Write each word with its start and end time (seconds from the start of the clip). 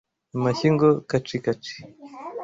Amashyi 0.35 0.67
ngo:Kacikacikaci!» 0.73 1.75